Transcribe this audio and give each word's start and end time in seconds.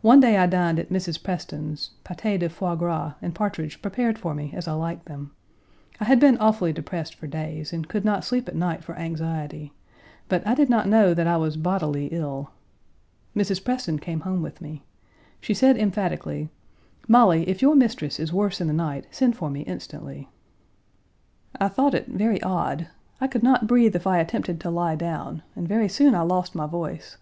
One 0.00 0.20
day 0.20 0.36
I 0.38 0.46
dined 0.46 0.78
at 0.78 0.90
Mrs. 0.90 1.20
Preston's, 1.20 1.90
pâté 2.04 2.38
de 2.38 2.48
foie 2.48 2.76
gras 2.76 3.14
and 3.20 3.34
partridge 3.34 3.82
prepared 3.82 4.16
for 4.16 4.32
me 4.32 4.52
as 4.54 4.68
I 4.68 4.74
like 4.74 5.06
them. 5.06 5.32
I 5.98 6.04
had 6.04 6.20
been 6.20 6.38
awfully 6.38 6.72
depressed 6.72 7.16
for 7.16 7.26
days 7.26 7.72
and 7.72 7.88
could 7.88 8.04
not 8.04 8.22
sleep 8.24 8.46
at 8.48 8.54
night 8.54 8.84
for 8.84 8.96
anxiety, 8.96 9.72
but 10.28 10.46
I 10.46 10.54
did 10.54 10.70
not 10.70 10.86
know 10.86 11.14
that 11.14 11.26
I 11.26 11.36
was 11.36 11.56
bodily 11.56 12.06
ill. 12.12 12.52
Mrs. 13.34 13.64
Preston 13.64 13.98
came 13.98 14.20
home 14.20 14.40
with 14.40 14.60
me. 14.60 14.84
She 15.40 15.52
said 15.52 15.76
emphatically: 15.76 16.48
"Molly, 17.08 17.48
if 17.48 17.60
your 17.60 17.74
mistress 17.74 18.20
is 18.20 18.32
worse 18.32 18.60
in 18.60 18.68
the 18.68 18.72
night 18.72 19.08
send 19.10 19.34
for 19.36 19.50
me 19.50 19.62
instantly." 19.62 20.28
I 21.60 21.66
thought 21.66 21.92
it 21.94 22.06
very 22.06 22.40
odd. 22.40 22.86
I 23.20 23.26
could 23.26 23.42
not 23.42 23.66
breathe 23.66 23.96
if 23.96 24.06
I 24.06 24.18
attempted 24.18 24.60
to 24.60 24.70
lie 24.70 24.94
down, 24.94 25.42
and 25.56 25.66
very 25.66 25.88
soon 25.88 26.14
I 26.14 26.22
lost 26.22 26.54
my 26.54 26.68
voice. 26.68 27.16